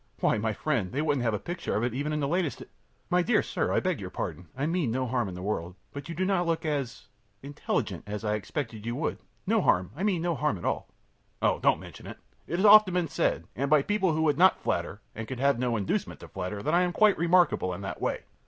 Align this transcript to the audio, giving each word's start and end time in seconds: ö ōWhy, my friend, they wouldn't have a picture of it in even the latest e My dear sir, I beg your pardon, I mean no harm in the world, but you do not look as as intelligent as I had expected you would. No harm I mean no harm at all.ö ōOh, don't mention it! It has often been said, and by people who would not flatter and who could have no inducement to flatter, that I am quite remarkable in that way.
ö 0.19 0.25
ōWhy, 0.29 0.41
my 0.41 0.51
friend, 0.51 0.91
they 0.91 0.99
wouldn't 0.99 1.23
have 1.23 1.35
a 1.35 1.37
picture 1.37 1.75
of 1.75 1.83
it 1.83 1.93
in 1.93 1.99
even 1.99 2.19
the 2.19 2.27
latest 2.27 2.59
e 2.63 2.65
My 3.11 3.21
dear 3.21 3.43
sir, 3.43 3.71
I 3.71 3.79
beg 3.79 4.01
your 4.01 4.09
pardon, 4.09 4.47
I 4.57 4.65
mean 4.65 4.89
no 4.89 5.05
harm 5.05 5.29
in 5.29 5.35
the 5.35 5.43
world, 5.43 5.75
but 5.93 6.09
you 6.09 6.15
do 6.15 6.25
not 6.25 6.47
look 6.47 6.65
as 6.65 6.87
as 7.03 7.07
intelligent 7.43 8.05
as 8.07 8.25
I 8.25 8.31
had 8.31 8.37
expected 8.39 8.83
you 8.83 8.95
would. 8.95 9.19
No 9.45 9.61
harm 9.61 9.91
I 9.95 10.01
mean 10.01 10.23
no 10.23 10.33
harm 10.33 10.57
at 10.57 10.65
all.ö 10.65 11.47
ōOh, 11.47 11.61
don't 11.61 11.79
mention 11.79 12.07
it! 12.07 12.17
It 12.47 12.55
has 12.55 12.65
often 12.65 12.95
been 12.95 13.09
said, 13.09 13.45
and 13.55 13.69
by 13.69 13.83
people 13.83 14.13
who 14.15 14.23
would 14.23 14.39
not 14.39 14.59
flatter 14.59 15.01
and 15.13 15.27
who 15.29 15.35
could 15.35 15.39
have 15.39 15.59
no 15.59 15.77
inducement 15.77 16.19
to 16.21 16.27
flatter, 16.27 16.63
that 16.63 16.73
I 16.73 16.81
am 16.81 16.93
quite 16.93 17.15
remarkable 17.15 17.71
in 17.71 17.81
that 17.81 18.01
way. 18.01 18.23